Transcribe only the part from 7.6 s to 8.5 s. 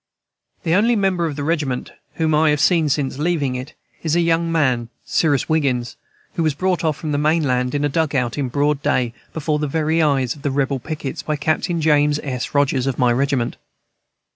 in a dug out, in